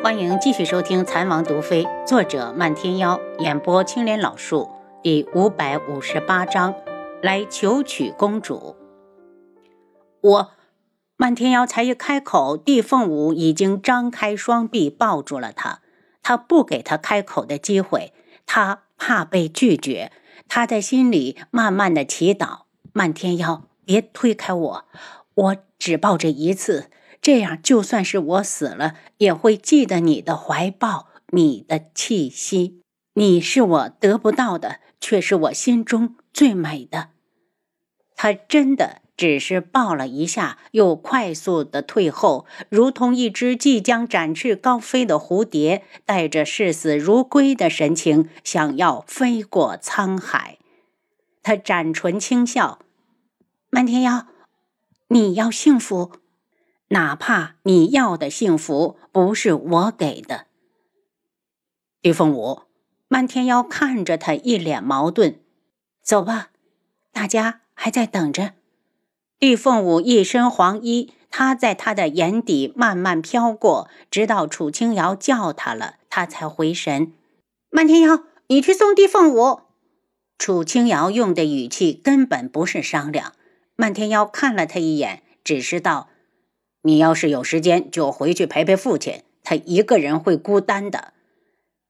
[0.00, 4.70] 欢迎继续收听《残王毒妃》，作者漫天妖，演播青莲老树，
[5.02, 6.72] 第五百五十八章，
[7.20, 8.76] 来求娶公主。
[10.20, 10.50] 我，
[11.16, 15.80] 漫天妖才一开口，地凤舞已经张开双臂抱住了他。
[16.22, 18.12] 他不给他开口的机会，
[18.46, 20.12] 他怕被拒绝。
[20.46, 22.60] 他在心里慢慢的祈祷：
[22.92, 24.84] 漫天妖，别推开我，
[25.34, 26.88] 我只抱这一次。
[27.28, 32.80] 这样，就算是我死了，也会记得你的怀抱，你的气息。
[33.16, 37.10] 你是我得不到的，却是我心中最美的。
[38.16, 50.56] 他真的只是抱了一下，又快速的退后，如同一只即将展翅高飞的蝴蝶，带着视死如归的神情，想要飞过沧海。
[51.42, 52.78] 他展唇轻笑
[53.68, 54.28] ：“漫天妖，
[55.08, 56.12] 你要幸福。”
[56.88, 60.46] 哪怕你要的幸福不是我给的，
[62.00, 62.62] 玉凤舞，
[63.08, 65.38] 漫天妖看着他一脸矛盾。
[66.02, 66.48] 走吧，
[67.12, 68.54] 大家还在等着。
[69.40, 77.12] 玉凤舞一身黄衣，他在他的眼底慢慢飘过，直到楚清瑶叫他了，他才回神。
[77.68, 79.60] 漫天妖，你去送地凤舞。
[80.38, 83.34] 楚清瑶用的语气根本不是商量。
[83.76, 86.08] 漫天妖看了他一眼，只是道。
[86.88, 91.12] 你要是有时间，就回去陪陪父亲，他一个人会孤单的。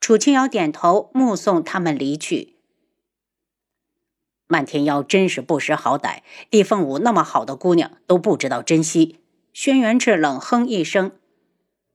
[0.00, 2.54] 楚清瑶点头，目送他们离去。
[4.46, 9.18] 漫天妖真是不识好歹，地凤舞那么好的姑娘都不知道珍惜。
[9.52, 11.12] 轩辕志冷哼一声：“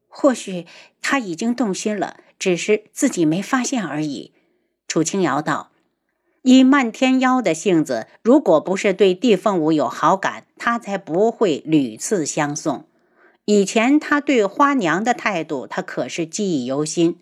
[0.08, 0.68] 或许
[1.02, 4.32] 他已经动心了，只是自己没发现而已。”
[4.88, 5.72] 楚清瑶道。
[6.44, 12.86] 以漫天妖的性子，如果不是对地凤舞有好感，他才不会屡次相送。
[13.46, 17.18] 以前他对花娘的态度，他可是记忆犹新。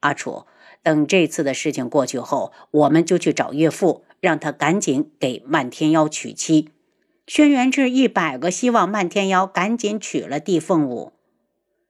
[0.00, 0.46] 阿楚，
[0.82, 6.70] 等这次的事情过去后，我们就去找岳父，让他赶紧给漫天妖娶妻。
[7.26, 11.12] 轩辕志一百个希望漫天妖赶紧娶了地凤舞，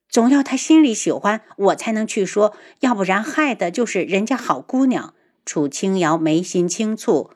[0.09, 5.15] 总要他心里喜欢我才能去说，要不然害的就是人家好姑娘。
[5.45, 7.31] 楚清瑶眉心轻蹙，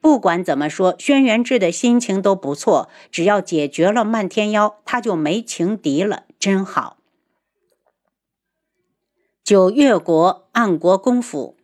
[0.00, 2.88] 不管怎么说，轩辕志的心情都不错。
[3.10, 6.96] 只要解决了漫天妖，他就没情敌了，真好。
[9.44, 11.56] 九月国暗国公府，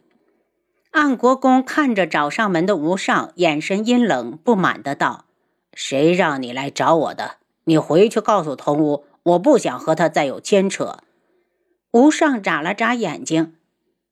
[0.90, 5.24] 暗国公看着找上门的吴尚，眼神阴冷，不满的道
[5.72, 7.36] ：“谁让你来找我的？
[7.64, 10.98] 你回去告诉童屋，我不想和他再有牵扯。”
[11.92, 13.55] 吴尚眨了眨眼睛。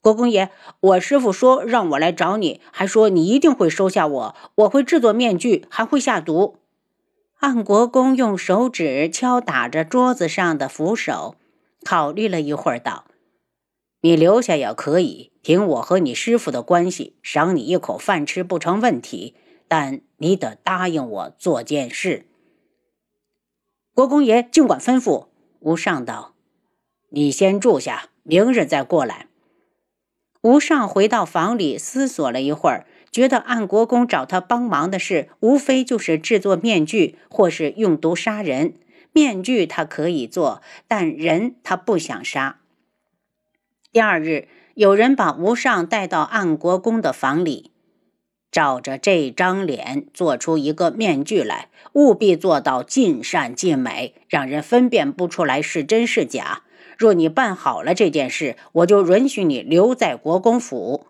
[0.05, 0.51] 国公爷，
[0.81, 4.37] 我师傅说让我来找你，还说你一定会收下我。
[4.57, 6.59] 我会制作面具，还会下毒。
[7.37, 11.37] 暗国公用手指敲打着桌子上的扶手，
[11.83, 13.07] 考虑了一会儿，道
[14.03, 19.35] ：“你留下也可以，凭我和你师傅的关系，赏你一口饭吃不成问题。
[19.67, 22.27] 但你得答应我做件事。”
[23.95, 25.29] 国公爷尽管吩咐。
[25.61, 26.35] 吴上道
[27.09, 29.29] ：“你先住下，明日再过来。”
[30.45, 38.75] 吴尚回到房里，思索了一会儿，觉得暗国公找他帮忙的事，无非就是制作面具，或是用毒杀人。
[39.15, 42.59] 面具他可以做，但人他不想杀。
[43.91, 47.71] 第二日，有人把吴尚带到暗国公的房里，
[48.53, 56.65] 照着这张脸做出一个面具来，务必做到尽善尽美，让人分辨不出来是真是假。
[56.97, 61.07] 若你办好了这件事，我就允许你留在国公府。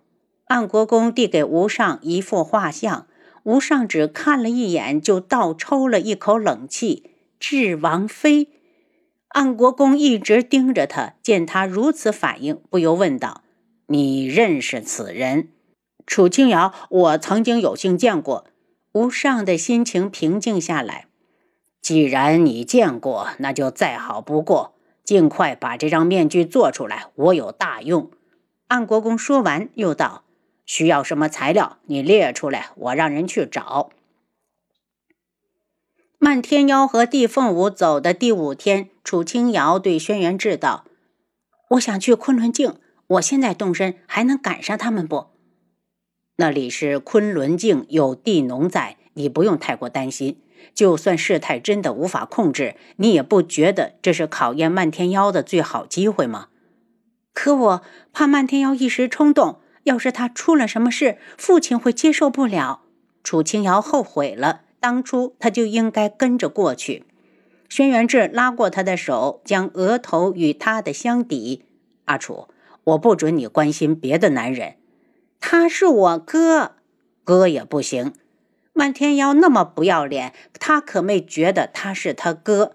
[0.46, 3.06] 暗国公递给吴尚一幅画像，
[3.44, 7.10] 吴尚只看了一眼，就倒抽了一口冷气。
[7.40, 8.48] 智王妃，
[9.28, 13.42] 暗国公一直盯着他，见他如此反应，不由问道
[13.88, 15.48] ：“你认识此人？”
[16.06, 18.46] 楚清瑶，我曾经有幸见过。
[18.92, 21.06] 吴尚的心情平静下来。
[21.80, 24.73] 既然你见过，那就再好不过。
[25.04, 28.10] 尽快把这张面具做出来，我有大用。
[28.66, 30.24] 安国公说完，又道
[30.64, 33.90] ：“需要什么材料，你列出来，我让人去找。”
[36.18, 40.86] 漫天妖和地凤舞走的第五天，楚清瑶对轩辕志道
[41.72, 42.76] ：“我想去昆仑镜，
[43.08, 45.26] 我现在动身还能赶上他们不？
[46.36, 50.40] 那里是昆仑镜，有地农在，你不用太过担心。”
[50.72, 56.48] 就算事态真的无法控制，你也不觉得这是考验漫天妖的最好机会吗？
[57.32, 57.82] 可我
[58.12, 62.82] 怕漫天妖一时冲动，要是他出了什么事，父亲会接受不了。
[63.22, 67.04] 楚清瑶后悔了，当初他就应该跟着过去。
[67.68, 71.64] 轩辕志拉过他的手，将额头与他的相抵。
[72.04, 72.48] 阿楚，
[72.84, 74.76] 我不准你关心别的男人。
[75.40, 76.72] 他是我哥，
[77.24, 78.12] 哥也不行。
[78.74, 82.74] 漫天妖那么不要脸，他可没觉得他是他哥。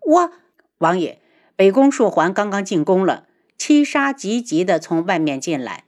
[0.00, 0.32] 我
[0.78, 1.20] 王爷，
[1.56, 3.26] 北宫树环刚刚进宫了。
[3.56, 5.84] 七杀急急地从外面进来。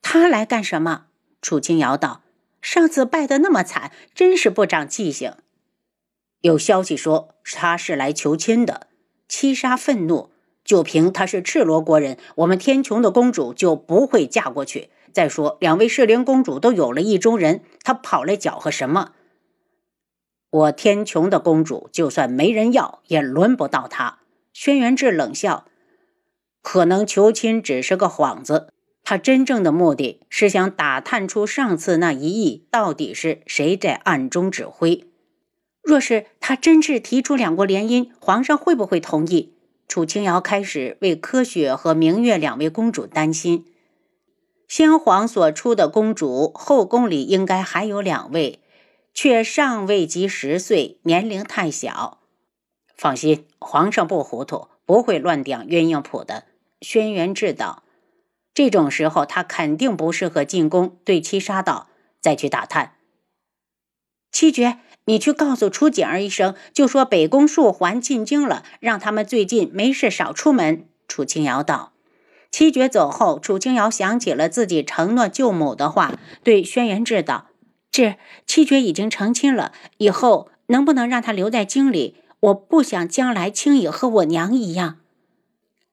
[0.00, 1.06] 他来干什么？
[1.42, 2.22] 楚清瑶道
[2.62, 5.34] ：“上次败得那么惨，真是不长记性。”
[6.40, 8.88] 有消息说他是来求亲的。
[9.28, 10.31] 七杀愤怒，
[10.64, 14.90] 就凭他是赤罗国人，我们天穹的公主就不会嫁过去。
[15.12, 19.12] 再说，两位适龄公主都有了意中人，他跑来搅和什么？
[20.50, 24.18] 我天穹的公主就算没人要，也轮不到他。
[24.52, 25.66] 轩辕志冷笑
[26.62, 28.68] ：“可能求亲只是个幌子，
[29.02, 35.06] 他真正的目的是想打探出上次那一役到底是谁在暗中指挥。”
[35.82, 39.54] 若是他真是提出两国联姻，皇上会不会同意？
[39.92, 43.66] 楚清瑶开始为柯雪和明月两位公主担心。
[44.66, 48.60] 先皇所出的公主，后宫里应该还有两位，
[49.12, 52.22] 却尚未及十岁，年龄太小。
[52.96, 56.44] 放心，皇上不糊涂，不会乱点鸳鸯谱的。
[56.80, 57.82] 轩辕志道，
[58.54, 60.96] 这种时候他肯定不适合进宫。
[61.04, 62.94] 对七杀道，再去打探。
[64.30, 64.78] 七绝。
[65.06, 70.84] 你去告诉楚景儿一声，就说北宫树环进京了，让他们最近没事少出门。
[71.08, 71.92] 楚清瑶道。
[72.50, 77.46] 七绝走后，楚清瑶想起了自己承诺舅母的话，对轩辕志道
[77.90, 78.16] ：“志，
[78.46, 82.16] 七绝已经成亲了，以后能不能让他留在京里？
[82.40, 84.98] 我不想将来轻易和我娘一样。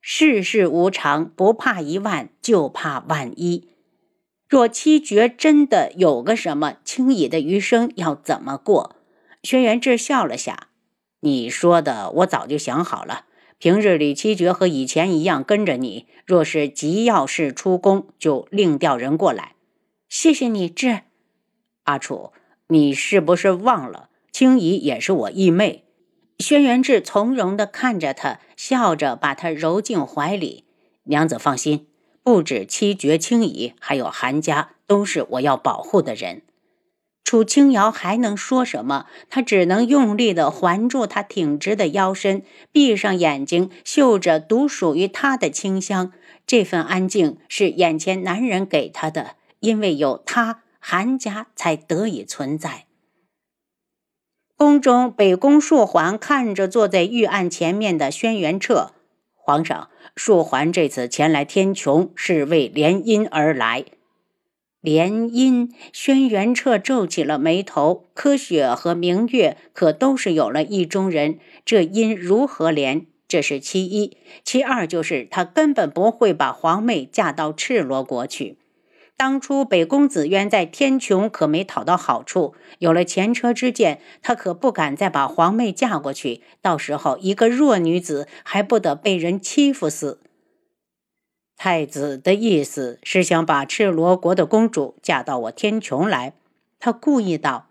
[0.01, 3.69] 世事无常，不怕一万，就怕万一。”
[4.49, 8.95] 若七绝真的有个什么，轻易的余生要怎么过？
[9.43, 10.67] 轩辕志笑了下
[11.21, 13.25] ：“你说的，我早就想好了。
[13.57, 19.55] 平日里，七绝和以前一样跟着你；若是急要事出宫，就另调人过来。
[20.07, 21.01] 谢谢你，志。
[21.83, 22.31] 阿楚，
[22.67, 25.85] 你是不是忘了，青姨也是我义妹？”
[26.39, 30.63] 轩辕志从容地看着他，笑着把他揉进怀里。
[31.03, 31.87] 娘子放心，
[32.23, 36.43] 不止七绝、青姨，还有韩家，都是我要保护的人。
[37.29, 39.05] 楚清瑶还能说什么？
[39.29, 42.41] 她只能用力地环住他挺直的腰身，
[42.71, 46.11] 闭上眼睛，嗅着独属于他的清香。
[46.47, 52.85] 这份安静是眼前男人给她的，因为有他，韩家才得以存在。
[54.57, 58.93] 宫中，北宫树环看着坐在御案前面的轩辕彻，
[59.35, 63.85] 皇上，树环这次前来天穹是为联姻而来。
[64.81, 68.05] 联姻，轩辕彻皱起了眉头。
[68.13, 73.05] 柯雪和明月可都是有了意中人，这姻如何联？
[73.27, 74.15] 这是其一，
[74.45, 78.57] 其二就是他根本不会把皇妹嫁到赤罗国去。
[79.17, 86.41] 当初北宫紫渊在天穹可没讨到好处，有了前车之鉴，他可不敢再把皇妹嫁过去。
[86.61, 90.21] 到时候一个弱女子还不得被人欺负死？
[91.61, 96.31] 太子的意思是想把赤罗国的公主嫁到我天穹来。
[96.79, 97.67] 他故意道：“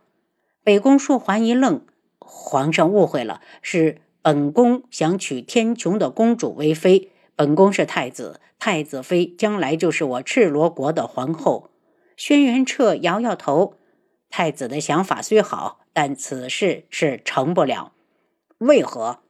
[0.62, 1.80] 北宫树环一愣，
[2.18, 7.10] 皇上误会了，是本宫想娶天穹的公主为妃。
[7.34, 11.70] 本宫是太子，太子妃将来就是我赤罗国的皇后。”
[12.14, 13.76] 轩辕彻摇摇头
[14.28, 17.92] ：“太子的想法虽好，但此事是成不了。
[18.58, 19.20] 为何？”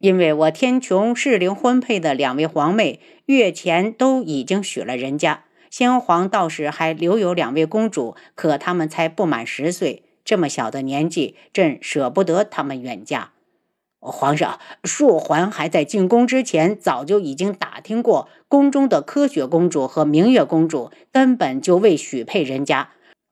[0.00, 5.44] 因为我天穹适龄婚配的两位皇妹，月前都已经许了人家。
[5.68, 13.32] 先皇倒是还留有两位公主，可她们才不满十岁，这么小的年纪，朕舍不得她们远嫁。
[13.98, 22.88] 皇上，硕环还在进宫之前，早就已经打听过，宫中的科学公主和明月公主根本就未许配人家。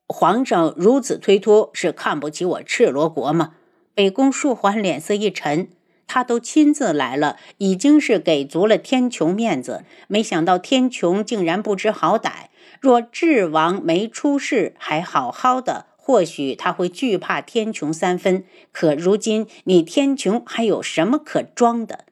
[0.07, 3.55] 皇上如此推脱，是看不起我赤罗国吗？
[3.95, 5.69] 北宫硕环脸色一沉。
[6.09, 9.85] 他都亲自来了，已经是给足了天穹面子。
[10.09, 12.49] 没想到天穹竟然不知好歹。
[12.81, 18.45] 若智王没出事，还好好的，或许他会惧怕天穹三分。
[18.73, 22.07] 可如今你天穹还有什么可装的？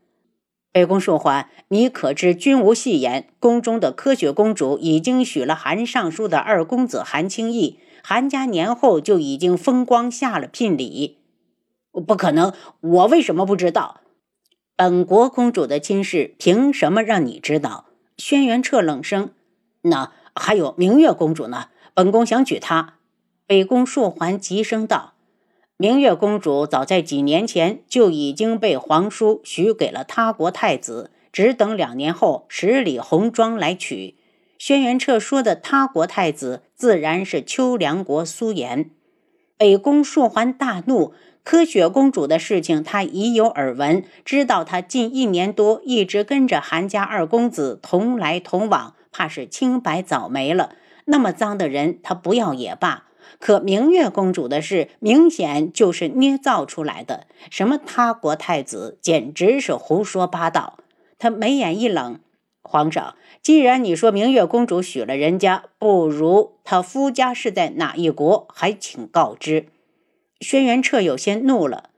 [0.72, 3.28] 北宫树环，你可知君无戏言？
[3.38, 11.16] 宫中的科学公主已经许了韩尚书的二公子韩青义，韩家年后就已经风光下了聘礼。
[12.00, 12.52] 不可能！
[12.80, 14.00] 我为什么不知道？
[14.76, 17.86] 本国公主的亲事，凭什么让你知道？
[18.18, 19.30] 轩辕彻冷声
[19.82, 21.68] ：“那还有明月公主呢？
[21.94, 22.94] 本宫想娶她。”
[23.46, 25.14] 北宫硕环急声道
[25.78, 34.16] ：“明月公主早在几年前就已经被皇叔许给了他国太子，只等两年后十里红妆来娶。
[34.58, 38.90] 轩辕彻说的他国太子，自然是秋凉国苏颜。
[39.58, 41.14] 北宫硕桓大怒，
[41.46, 50.74] 柯雪公主的事情他已有耳闻，知道她近一年多一直跟着韩家二公子同来同往，怕是清白早没了。
[51.04, 53.04] 那么脏的人，他不要也罢。
[53.38, 57.28] 可明月公主的事，明显就是捏造出来的。
[57.48, 60.80] 什么他国太子，简直是胡说八道。
[61.16, 62.18] 他眉眼一冷，
[62.62, 69.66] 皇上，既然你说明月公主许了人家，不如她夫家是在哪一国，还请告知。
[70.40, 71.90] 轩辕彻有些怒了，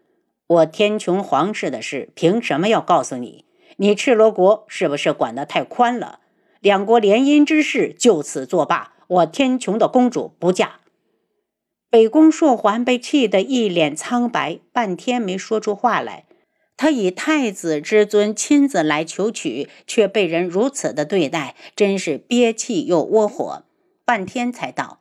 [0.47, 3.45] 我天穹皇室的事，凭什么要告诉你？
[3.79, 6.21] 你赤罗国是不是管得太宽了？
[6.61, 10.81] 两国联姻之事就此作罢，我天穹的公主不嫁。
[11.91, 16.27] 北宫硕桓被气得一脸苍白，半天没说出话来。
[16.77, 23.65] 他以太子之尊亲自来求娶，却被人如此的对待，真是憋气又窝火。
[24.05, 24.98] 半天才道：“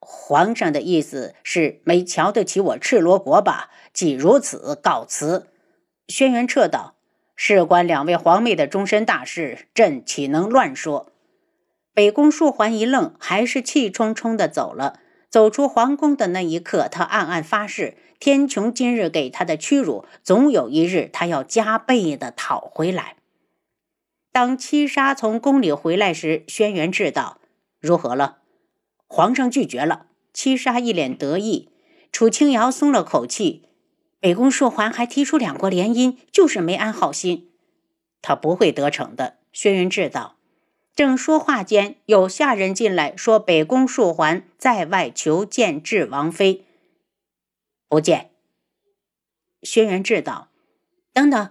[0.00, 3.70] 皇上的意思是没瞧得起我赤罗国吧？
[3.92, 5.48] 既如此，告辞。”
[6.08, 6.96] 轩辕彻道
[7.36, 11.12] ：“事关两位皇妹的终身大事，朕岂能乱说？”
[11.94, 15.00] 北宫硕桓一愣，还是气冲冲的走了。
[15.28, 23.16] 走出皇宫的那一刻，他暗暗发誓：天穹今日给他的屈辱，总有一日他要加倍的讨回来。
[24.32, 27.38] 当七杀从宫里回来时，轩辕志道
[27.78, 28.38] ：“如何了？”
[29.12, 30.06] 皇上拒绝了。
[30.32, 31.68] 七杀一脸得意。
[32.12, 33.64] 楚清瑶松了口气。
[34.20, 37.50] 北宫硕桓还提出两国联姻，就是没安好心。
[38.22, 39.38] 他不会得逞的。
[39.52, 40.36] 轩辕志道。
[40.94, 46.64] 正说话间，有下人进来，说北宫树桓在外求见智王妃。
[47.88, 48.30] 不见。
[49.62, 50.50] 轩辕志道
[51.12, 51.50] ：“等等，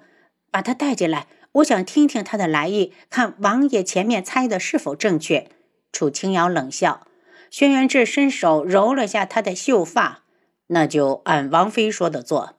[0.50, 5.50] 把他带进来，我想听听他的来意，看王爷前面猜的是否正确。”
[5.92, 7.08] 楚清瑶冷笑。
[7.52, 10.20] 轩辕志伸手揉了下她的秀发，
[10.68, 12.54] 那就按王妃说的做。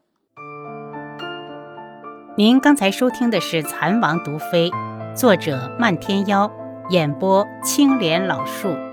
[2.37, 4.71] 您刚才收听的是《蚕王毒妃》，
[5.15, 6.51] 作者漫天妖。
[6.91, 8.90] 演播：青莲老树。